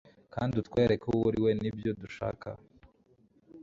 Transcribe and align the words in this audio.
Kandi 0.33 0.53
utwereke 0.61 1.03
uwo 1.11 1.23
uriwe 1.29 1.51
nibyo 1.61 1.91
dushaka 2.01 2.47